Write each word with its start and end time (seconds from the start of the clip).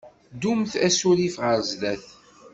Ddumt 0.33 0.71
asurif 0.87 1.35
ɣer 1.43 1.59
sdat. 1.69 2.05